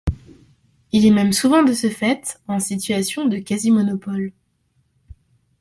[0.91, 4.31] Il est même souvent de ce fait en situation de quasi-monopole.